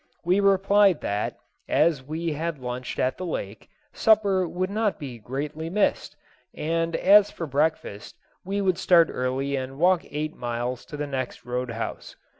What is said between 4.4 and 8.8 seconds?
would not be greatly missed, and as for breakfast we would